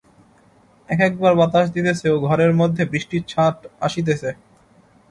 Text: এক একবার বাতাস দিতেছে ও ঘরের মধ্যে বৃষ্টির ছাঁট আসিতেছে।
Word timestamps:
এক 0.89 0.99
একবার 1.07 1.33
বাতাস 1.39 1.67
দিতেছে 1.75 2.07
ও 2.09 2.27
ঘরের 2.27 2.51
মধ্যে 2.59 2.83
বৃষ্টির 2.91 3.23
ছাঁট 3.27 3.57
আসিতেছে। 3.81 4.29